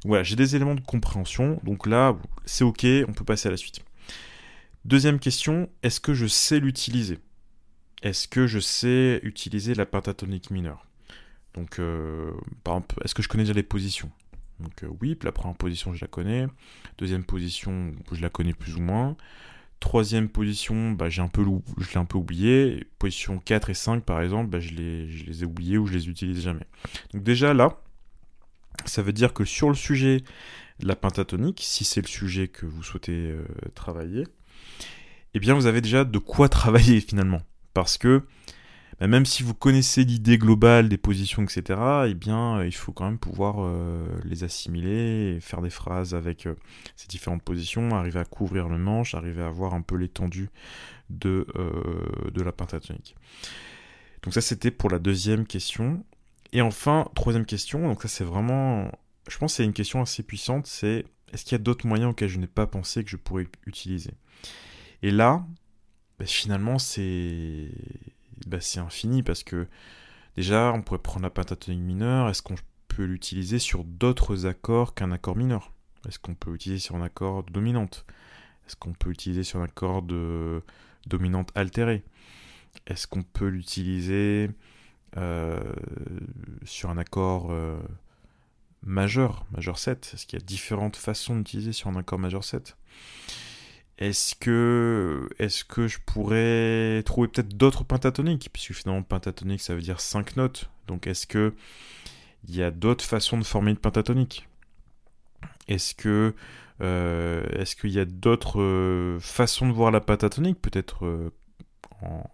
voilà, 0.05 0.23
j'ai 0.23 0.35
des 0.35 0.55
éléments 0.55 0.75
de 0.75 0.81
compréhension. 0.81 1.59
Donc 1.63 1.87
là, 1.87 2.15
c'est 2.45 2.63
ok, 2.63 2.85
on 3.07 3.13
peut 3.13 3.25
passer 3.25 3.47
à 3.47 3.51
la 3.51 3.57
suite. 3.57 3.81
Deuxième 4.85 5.19
question, 5.19 5.69
est-ce 5.81 5.99
que 5.99 6.13
je 6.13 6.27
sais 6.27 6.59
l'utiliser? 6.59 7.19
Est-ce 8.01 8.27
que 8.27 8.47
je 8.47 8.59
sais 8.59 9.19
utiliser 9.23 9.75
la 9.75 9.85
pentatonique 9.85 10.51
mineure? 10.51 10.85
Donc, 11.53 11.79
euh, 11.79 12.31
par 12.63 12.75
exemple, 12.75 12.95
est-ce 13.03 13.15
que 13.15 13.23
je 13.23 13.29
connais 13.29 13.43
déjà 13.43 13.53
les 13.53 13.63
positions? 13.63 14.11
Donc 14.59 14.83
euh, 14.83 14.87
oui, 15.01 15.17
la 15.23 15.31
première 15.31 15.55
position, 15.55 15.93
je 15.93 16.01
la 16.01 16.07
connais. 16.07 16.47
Deuxième 16.97 17.23
position, 17.23 17.91
je 18.11 18.21
la 18.21 18.29
connais 18.29 18.53
plus 18.53 18.75
ou 18.75 18.81
moins. 18.81 19.15
Troisième 19.79 20.29
position, 20.29 20.91
bah, 20.91 21.09
j'ai 21.09 21.21
un 21.21 21.27
peu, 21.27 21.45
je 21.77 21.91
l'ai 21.91 21.97
un 21.97 22.05
peu 22.05 22.17
oublié. 22.17 22.87
Position 22.99 23.39
4 23.39 23.69
et 23.69 23.73
5, 23.73 24.03
par 24.03 24.21
exemple, 24.21 24.49
bah, 24.49 24.59
je, 24.59 24.71
les, 24.71 25.43
ai 25.43 25.45
oubliés 25.45 25.77
ou 25.77 25.85
je 25.85 25.93
les 25.93 26.09
utilise 26.09 26.41
jamais. 26.41 26.65
Donc 27.13 27.23
déjà 27.23 27.53
là, 27.53 27.81
ça 28.85 29.01
veut 29.01 29.13
dire 29.13 29.33
que 29.33 29.45
sur 29.45 29.69
le 29.69 29.75
sujet 29.75 30.23
de 30.79 30.87
la 30.87 30.95
pentatonique, 30.95 31.61
si 31.63 31.83
c'est 31.83 32.01
le 32.01 32.07
sujet 32.07 32.47
que 32.47 32.65
vous 32.65 32.83
souhaitez 32.83 33.31
euh, 33.31 33.45
travailler, 33.75 34.25
eh 35.33 35.39
bien 35.39 35.53
vous 35.53 35.65
avez 35.65 35.81
déjà 35.81 36.03
de 36.03 36.17
quoi 36.17 36.49
travailler 36.49 36.99
finalement. 37.01 37.41
Parce 37.73 37.97
que 37.97 38.23
bah, 38.99 39.07
même 39.07 39.25
si 39.25 39.41
vous 39.43 39.53
connaissez 39.53 40.03
l'idée 40.03 40.37
globale 40.37 40.89
des 40.89 40.97
positions, 40.97 41.43
etc., 41.43 41.79
eh 42.07 42.13
bien 42.13 42.59
euh, 42.59 42.67
il 42.67 42.75
faut 42.75 42.91
quand 42.91 43.05
même 43.05 43.19
pouvoir 43.19 43.57
euh, 43.59 44.05
les 44.23 44.43
assimiler, 44.43 45.39
faire 45.41 45.61
des 45.61 45.69
phrases 45.69 46.13
avec 46.13 46.47
ces 46.95 47.07
différentes 47.07 47.43
positions, 47.43 47.91
arriver 47.91 48.19
à 48.19 48.25
couvrir 48.25 48.69
le 48.69 48.77
manche, 48.77 49.15
arriver 49.15 49.43
à 49.43 49.49
voir 49.49 49.73
un 49.73 49.81
peu 49.81 49.95
l'étendue 49.95 50.49
de, 51.09 51.45
de 52.33 52.41
la 52.41 52.51
pentatonique. 52.51 53.15
Donc 54.23 54.33
ça 54.33 54.41
c'était 54.41 54.71
pour 54.71 54.89
la 54.89 54.99
deuxième 54.99 55.45
question. 55.45 56.03
Et 56.53 56.61
enfin, 56.61 57.09
troisième 57.15 57.47
question, 57.47 57.81
donc 57.87 58.03
ça 58.03 58.07
c'est 58.07 58.23
vraiment, 58.23 58.91
je 59.27 59.37
pense 59.39 59.53
que 59.53 59.57
c'est 59.57 59.65
une 59.65 59.73
question 59.73 60.01
assez 60.01 60.21
puissante, 60.21 60.67
c'est 60.67 61.03
est-ce 61.33 61.43
qu'il 61.43 61.53
y 61.53 61.55
a 61.55 61.63
d'autres 61.63 61.87
moyens 61.87 62.11
auxquels 62.11 62.29
je 62.29 62.37
n'ai 62.37 62.47
pas 62.47 62.67
pensé 62.67 63.03
que 63.03 63.09
je 63.09 63.17
pourrais 63.17 63.47
utiliser? 63.65 64.11
Et 65.01 65.09
là, 65.09 65.45
bah, 66.19 66.25
finalement 66.27 66.77
c'est 66.77 67.69
bah, 68.45 68.59
infini 68.77 69.23
parce 69.23 69.43
que 69.43 69.67
déjà 70.35 70.71
on 70.73 70.83
pourrait 70.83 70.99
prendre 70.99 71.23
la 71.23 71.31
pentatonique 71.31 71.81
mineure, 71.81 72.29
est-ce 72.29 72.43
qu'on 72.43 72.55
peut 72.87 73.05
l'utiliser 73.05 73.57
sur 73.57 73.83
d'autres 73.83 74.45
accords 74.45 74.93
qu'un 74.93 75.11
accord 75.11 75.35
mineur? 75.35 75.73
Est-ce 76.07 76.19
qu'on 76.19 76.35
peut 76.35 76.51
l'utiliser 76.51 76.79
sur 76.79 76.95
un 76.95 77.01
accord 77.01 77.43
de 77.45 77.51
dominante? 77.51 78.05
Est-ce 78.67 78.75
qu'on 78.75 78.93
peut 78.93 79.09
l'utiliser 79.09 79.43
sur 79.43 79.59
un 79.59 79.63
accord 79.63 80.03
de 80.03 80.61
dominante 81.07 81.49
altérée? 81.55 82.03
Est-ce 82.85 83.07
qu'on 83.07 83.23
peut 83.23 83.47
l'utiliser 83.47 84.51
sur 86.65 86.89
un 86.89 86.97
accord 86.97 87.51
euh, 87.51 87.79
majeur, 88.81 89.45
majeur 89.51 89.77
7 89.77 90.11
Est-ce 90.13 90.25
qu'il 90.25 90.39
y 90.39 90.41
a 90.41 90.45
différentes 90.45 90.95
façons 90.95 91.35
d'utiliser 91.35 91.71
sur 91.71 91.89
un 91.89 91.95
accord 91.95 92.19
majeur 92.19 92.43
7 92.43 92.75
Est-ce 93.99 94.35
que, 94.35 95.29
est 95.39 95.67
que 95.67 95.87
je 95.87 95.99
pourrais 96.05 97.03
trouver 97.03 97.27
peut-être 97.27 97.55
d'autres 97.55 97.83
pentatoniques? 97.83 98.49
Puisque 98.51 98.73
finalement, 98.73 99.03
pentatonique, 99.03 99.61
ça 99.61 99.75
veut 99.75 99.81
dire 99.81 100.01
5 100.01 100.35
notes. 100.35 100.69
Donc 100.87 101.07
est-ce 101.07 101.27
que 101.27 101.53
il 102.47 102.55
y 102.55 102.63
a 102.63 102.71
d'autres 102.71 103.05
façons 103.05 103.37
de 103.37 103.43
former 103.43 103.71
une 103.71 103.77
pentatonique? 103.77 104.47
Est-ce 105.67 105.95
que 105.95 106.35
euh, 106.81 107.45
est-ce 107.53 107.75
qu'il 107.75 107.91
y 107.91 107.99
a 107.99 108.05
d'autres 108.05 109.17
façons 109.21 109.67
de 109.69 109.73
voir 109.73 109.91
la 109.91 110.01
pentatonique? 110.01 110.61
Peut-être 110.61 111.31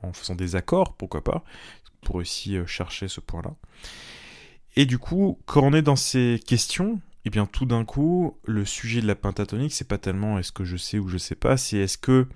en, 0.01 0.13
faisant 0.13 0.35
des 0.35 0.55
accords, 0.55 0.95
pourquoi 0.95 1.23
pas 1.23 1.43
pour 2.01 2.15
aussi 2.15 2.57
euh, 2.57 2.65
chercher 2.65 3.07
ce 3.07 3.19
point-là. 3.19 3.55
Et 4.75 4.85
du 4.85 4.97
coup, 4.97 5.39
quand 5.45 5.63
on 5.63 5.73
est 5.73 5.81
dans 5.81 5.95
ces 5.95 6.39
questions, 6.45 6.99
eh 7.25 7.29
bien 7.29 7.45
tout 7.45 7.65
d'un 7.65 7.85
coup, 7.85 8.37
le 8.45 8.65
sujet 8.65 9.01
de 9.01 9.07
la 9.07 9.15
pentatonique, 9.15 9.73
c'est 9.73 9.87
pas 9.87 9.97
tellement 9.97 10.39
est-ce 10.39 10.51
que 10.51 10.63
je 10.63 10.77
sais 10.77 10.99
ou 10.99 11.09
je 11.09 11.17
sais 11.17 11.35
pas, 11.35 11.57
c'est 11.57 11.77
est-ce 11.77 11.97
que 11.97 12.27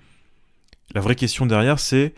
la 0.94 1.00
vraie 1.00 1.16
question 1.16 1.46
derrière, 1.46 1.78
c'est 1.78 2.14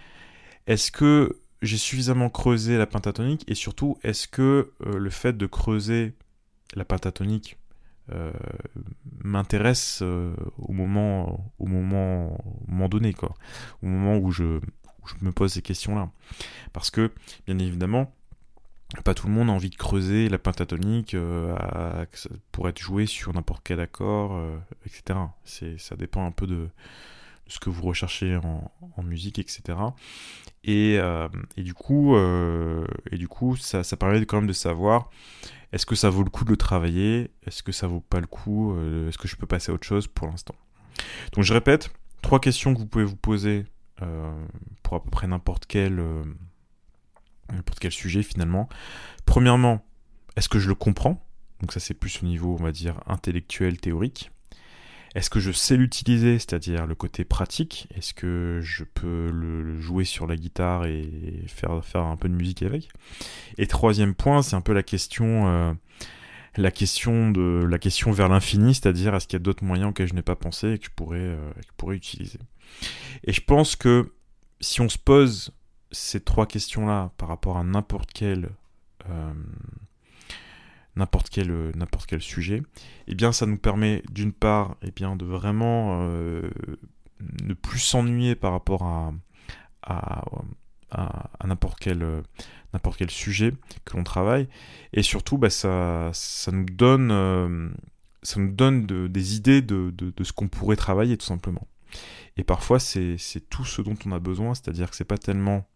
est-ce 0.66 0.90
que 0.90 1.38
j'ai 1.62 1.76
suffisamment 1.76 2.28
creusé 2.28 2.76
la 2.76 2.86
pentatonique 2.86 3.44
et 3.48 3.54
surtout 3.54 3.98
est-ce 4.02 4.28
que 4.28 4.72
euh, 4.84 4.98
le 4.98 5.10
fait 5.10 5.36
de 5.36 5.46
creuser 5.46 6.12
la 6.74 6.84
pentatonique 6.84 7.56
euh, 8.12 8.32
m'intéresse 9.24 10.02
au 10.02 10.72
moment 10.72 11.52
au 11.58 11.66
moment 11.66 12.36
au 12.44 12.70
moment 12.70 12.88
donné 12.88 13.12
quoi 13.12 13.34
au 13.82 13.86
moment 13.86 14.16
où 14.18 14.30
je 14.30 14.60
je 15.06 15.24
me 15.24 15.32
pose 15.32 15.52
ces 15.52 15.62
questions-là. 15.62 16.10
Parce 16.72 16.90
que, 16.90 17.12
bien 17.46 17.58
évidemment, 17.58 18.12
pas 19.04 19.14
tout 19.14 19.26
le 19.26 19.32
monde 19.32 19.50
a 19.50 19.52
envie 19.52 19.70
de 19.70 19.76
creuser 19.76 20.28
la 20.28 20.38
pentatonique 20.38 21.14
euh, 21.14 21.56
pour 22.52 22.68
être 22.68 22.78
joué 22.78 23.06
sur 23.06 23.32
n'importe 23.32 23.62
quel 23.64 23.80
accord, 23.80 24.36
euh, 24.36 24.56
etc. 24.86 25.18
Ça 25.76 25.96
dépend 25.96 26.24
un 26.24 26.30
peu 26.30 26.46
de, 26.46 26.68
ce 27.48 27.58
que 27.58 27.68
vous 27.68 27.82
recherchez 27.82 28.36
en, 28.36 29.02
musique, 29.02 29.38
etc. 29.38 29.78
Euh, 30.68 31.28
et, 31.56 31.62
du 31.62 31.74
coup, 31.74 32.16
et 32.16 33.18
du 33.18 33.28
coup 33.28 33.56
ça, 33.56 33.84
ça, 33.84 33.96
permet 33.96 34.24
quand 34.24 34.38
même 34.38 34.46
de 34.46 34.52
savoir 34.52 35.10
est-ce 35.72 35.86
que 35.86 35.94
ça 35.94 36.10
vaut 36.10 36.22
le 36.22 36.30
coup 36.30 36.44
de 36.44 36.50
le 36.50 36.56
travailler, 36.56 37.30
est-ce 37.46 37.62
que 37.62 37.72
ça 37.72 37.86
vaut 37.86 38.00
pas 38.00 38.20
le 38.20 38.26
coup, 38.26 38.76
est-ce 39.08 39.18
que 39.18 39.28
je 39.28 39.36
peux 39.36 39.46
passer 39.46 39.72
à 39.72 39.74
autre 39.74 39.86
chose 39.86 40.06
pour 40.06 40.28
l'instant. 40.28 40.54
Donc 41.32 41.44
je 41.44 41.52
répète, 41.52 41.90
trois 42.22 42.40
questions 42.40 42.72
que 42.72 42.78
vous 42.78 42.86
pouvez 42.86 43.04
vous 43.04 43.16
poser 43.16 43.64
pour 44.82 44.96
à 44.96 45.02
peu 45.02 45.10
près 45.10 45.26
n'importe 45.26 45.66
quel, 45.66 45.98
euh, 45.98 46.22
n'importe 47.52 47.78
quel 47.78 47.92
sujet 47.92 48.22
finalement. 48.22 48.68
Premièrement, 49.24 49.84
est-ce 50.36 50.48
que 50.48 50.58
je 50.58 50.68
le 50.68 50.74
comprends? 50.74 51.26
Donc 51.60 51.72
ça 51.72 51.80
c'est 51.80 51.94
plus 51.94 52.22
au 52.22 52.26
niveau, 52.26 52.56
on 52.58 52.62
va 52.62 52.72
dire, 52.72 53.00
intellectuel, 53.06 53.78
théorique. 53.78 54.30
Est-ce 55.14 55.30
que 55.30 55.40
je 55.40 55.50
sais 55.50 55.78
l'utiliser, 55.78 56.38
c'est-à-dire 56.38 56.86
le 56.86 56.94
côté 56.94 57.24
pratique? 57.24 57.88
Est-ce 57.96 58.12
que 58.12 58.60
je 58.62 58.84
peux 58.84 59.30
le, 59.32 59.80
jouer 59.80 60.04
sur 60.04 60.26
la 60.26 60.36
guitare 60.36 60.84
et 60.84 61.08
faire, 61.46 61.82
faire 61.82 62.02
un 62.02 62.16
peu 62.16 62.28
de 62.28 62.34
musique 62.34 62.62
avec? 62.62 62.90
Et 63.56 63.66
troisième 63.66 64.14
point, 64.14 64.42
c'est 64.42 64.56
un 64.56 64.60
peu 64.60 64.74
la 64.74 64.82
question, 64.82 65.48
euh, 65.48 65.72
la 66.58 66.70
question 66.70 67.30
de 67.30 67.66
la 67.66 67.78
question 67.78 68.12
vers 68.12 68.28
l'infini, 68.28 68.74
c'est-à-dire 68.74 69.14
est-ce 69.14 69.26
qu'il 69.26 69.38
y 69.38 69.40
a 69.40 69.44
d'autres 69.44 69.64
moyens 69.64 69.88
auxquels 69.88 70.08
je 70.08 70.14
n'ai 70.14 70.22
pas 70.22 70.36
pensé 70.36 70.72
et 70.72 70.78
que 70.78 70.84
je 70.84 70.90
pourrais, 70.90 71.38
que 71.56 71.62
je 71.62 71.72
pourrais 71.78 71.96
utiliser? 71.96 72.38
Et 73.24 73.32
je 73.32 73.40
pense 73.40 73.76
que 73.76 74.12
si 74.60 74.80
on 74.80 74.88
se 74.88 74.98
pose 74.98 75.52
ces 75.90 76.20
trois 76.20 76.46
questions-là 76.46 77.12
par 77.16 77.28
rapport 77.28 77.56
à 77.56 77.64
n'importe 77.64 78.10
quel, 78.12 78.50
euh, 79.08 79.32
n'importe 80.96 81.28
quel, 81.30 82.22
sujet, 82.22 82.62
eh 83.06 83.14
bien 83.14 83.32
ça 83.32 83.46
nous 83.46 83.58
permet 83.58 84.02
d'une 84.10 84.32
part 84.32 84.76
eh 84.82 84.90
bien, 84.90 85.16
de 85.16 85.24
vraiment 85.24 86.00
euh, 86.02 86.50
ne 87.42 87.54
plus 87.54 87.78
s'ennuyer 87.78 88.34
par 88.34 88.52
rapport 88.52 88.82
à, 88.82 89.12
n'importe 91.44 91.78
quel, 91.78 93.10
sujet 93.10 93.52
que 93.84 93.96
l'on 93.96 94.04
travaille, 94.04 94.48
et 94.92 95.02
surtout 95.02 95.38
bah, 95.38 95.50
ça, 95.50 96.12
nous 96.52 96.64
donne, 96.64 97.10
euh, 97.12 97.68
des 99.08 99.36
idées 99.36 99.62
de 99.62 100.12
ce 100.22 100.32
qu'on 100.32 100.48
pourrait 100.48 100.76
travailler 100.76 101.16
tout 101.16 101.26
simplement. 101.26 101.66
Et 102.36 102.44
parfois, 102.44 102.78
c'est 102.78 103.18
tout 103.48 103.64
ce 103.64 103.82
dont 103.82 103.96
on 104.04 104.12
a 104.12 104.18
besoin, 104.18 104.54
c'est-à-dire 104.54 104.90
que 104.90 104.96
c'est 104.96 105.04
pas 105.04 105.18
tellement 105.18 105.66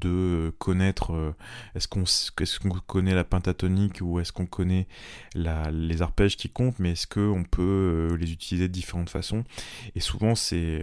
de 0.00 0.54
connaître 0.58 1.12
euh, 1.12 1.34
est-ce 1.74 1.88
qu'on 1.88 2.80
connaît 2.86 3.14
la 3.14 3.24
pentatonique 3.24 3.98
ou 4.00 4.20
est-ce 4.20 4.32
qu'on 4.32 4.46
connaît 4.46 4.86
les 5.34 6.02
arpèges 6.02 6.36
qui 6.36 6.48
comptent 6.48 6.78
mais 6.78 6.92
est-ce 6.92 7.06
qu'on 7.06 7.44
peut 7.44 8.08
euh, 8.12 8.16
les 8.16 8.32
utiliser 8.32 8.68
de 8.68 8.72
différentes 8.72 9.10
façons? 9.10 9.44
Et 9.94 10.00
souvent 10.00 10.34
c'est 10.34 10.82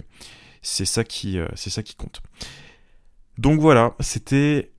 ça 0.61 1.03
qui 1.03 1.39
euh, 1.39 1.47
ça 1.55 1.83
qui 1.83 1.95
compte. 1.95 2.21
Donc 3.37 3.59
voilà 3.59 3.95
c'était 3.99 4.71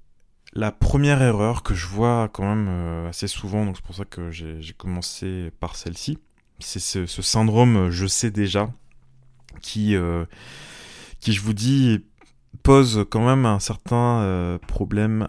la 0.53 0.73
première 0.73 1.23
erreur 1.23 1.63
que 1.63 1.75
je 1.75 1.87
vois 1.87 2.29
quand 2.33 2.55
même 2.55 3.07
assez 3.07 3.29
souvent, 3.29 3.65
donc 3.65 3.77
c'est 3.77 3.85
pour 3.85 3.95
ça 3.95 4.05
que 4.05 4.31
j'ai 4.31 4.75
commencé 4.77 5.53
par 5.61 5.77
celle-ci, 5.77 6.19
c'est 6.59 6.81
ce, 6.81 7.23
syndrome 7.23 7.91
je 7.91 8.07
sais 8.07 8.33
déjà 8.33 8.69
qui, 9.61 9.95
euh, 9.97 10.25
qui 11.21 11.33
je 11.33 11.41
vous 11.41 11.53
dis, 11.53 12.05
pose 12.63 13.07
quand 13.11 13.25
même 13.25 13.47
un 13.47 13.61
certain 13.61 14.59
problème 14.67 15.29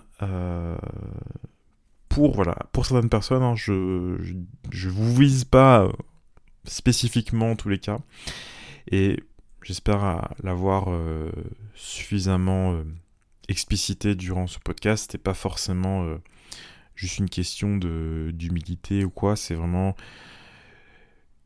pour, 2.10 2.34
voilà, 2.36 2.58
pour 2.74 2.86
certaines 2.86 3.10
personnes. 3.10 3.44
Hein, 3.44 3.56
je, 3.56 4.18
je, 4.70 4.90
vous 4.90 5.16
vise 5.16 5.46
pas 5.46 5.88
spécifiquement 6.66 7.52
en 7.52 7.56
tous 7.56 7.70
les 7.70 7.80
cas. 7.80 8.00
Et 8.92 9.24
j'espère 9.64 10.34
l'avoir 10.44 10.90
suffisamment 11.76 12.82
explicité 13.52 14.16
durant 14.16 14.48
ce 14.48 14.58
podcast. 14.60 15.10
C'est 15.12 15.18
pas 15.22 15.34
forcément 15.34 16.06
euh, 16.06 16.18
juste 16.96 17.20
une 17.20 17.30
question 17.30 17.78
d'humilité 17.78 19.06
ou 19.06 19.10
quoi, 19.10 19.36
c'est 19.36 19.56
vraiment 19.56 19.96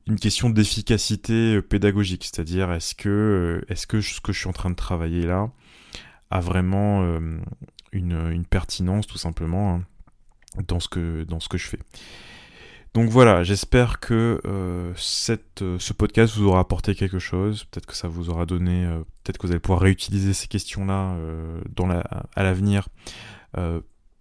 une 0.07 0.19
question 0.19 0.49
d'efficacité 0.49 1.55
euh, 1.55 1.61
pédagogique. 1.61 2.23
C'est-à-dire, 2.23 2.71
est-ce 2.71 2.95
que, 2.95 3.09
euh, 3.09 3.65
est-ce 3.71 3.87
que 3.87 4.01
ce 4.01 4.21
que 4.21 4.31
je 4.31 4.39
suis 4.39 4.49
en 4.49 4.53
train 4.53 4.69
de 4.69 4.75
travailler 4.75 5.25
là 5.25 5.49
a 6.31 6.39
vraiment 6.39 7.03
une, 7.91 8.45
pertinence, 8.49 9.07
tout 9.07 9.19
simplement, 9.19 9.75
hein, 9.75 10.63
dans, 10.67 10.79
ce 10.79 10.89
que, 10.89 11.23
dans 11.23 11.39
ce 11.39 11.47
que 11.47 11.57
je 11.57 11.67
fais. 11.67 11.79
Donc 12.95 13.09
voilà, 13.09 13.43
j'espère 13.43 13.99
que 13.99 14.39
euh, 14.45 14.93
cette, 14.95 15.61
euh, 15.61 15.77
ce 15.79 15.91
podcast 15.91 16.37
vous 16.37 16.45
aura 16.45 16.61
apporté 16.61 16.95
quelque 16.95 17.19
chose. 17.19 17.65
Peut-être 17.65 17.87
que 17.87 17.93
ça 17.93 18.07
vous 18.07 18.29
aura 18.29 18.45
donné, 18.45 18.85
euh, 18.85 18.99
peut-être 19.21 19.37
que 19.37 19.47
vous 19.47 19.51
allez 19.51 19.59
pouvoir 19.59 19.81
réutiliser 19.81 20.33
ces 20.33 20.47
questions-là 20.47 21.17
à 22.35 22.43
l'avenir 22.43 22.87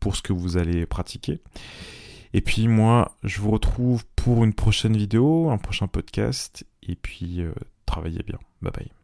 pour 0.00 0.16
ce 0.16 0.22
que 0.22 0.32
vous 0.32 0.56
allez 0.56 0.86
pratiquer. 0.86 1.40
Et 2.34 2.42
puis 2.42 2.68
moi, 2.68 3.16
je 3.22 3.40
vous 3.40 3.50
retrouve 3.50 4.04
pour 4.16 4.44
une 4.44 4.52
prochaine 4.52 4.96
vidéo, 4.96 5.50
un 5.50 5.58
prochain 5.58 5.86
podcast. 5.86 6.66
Et 6.82 6.96
puis, 6.96 7.40
travaillez 7.86 8.22
bien. 8.22 8.38
Bye 8.60 8.72
bye. 8.72 9.03